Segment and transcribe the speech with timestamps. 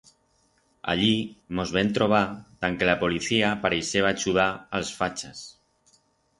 [0.93, 1.09] Allí
[1.59, 2.23] mos vem trobar
[2.65, 5.47] dan que la policía pareixeba achudar a'ls fachas.